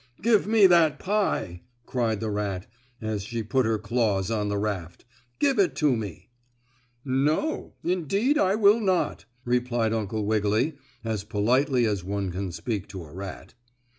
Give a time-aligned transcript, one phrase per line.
[0.23, 2.65] "Give me that pie!" cried the rat,
[3.01, 5.05] as she put her claws on the raft.
[5.37, 6.31] "Give it to me."
[7.05, 13.03] "No, indeed, I will not," replied Uncle Wiggily, as politely as one can speak to
[13.03, 13.53] a rat.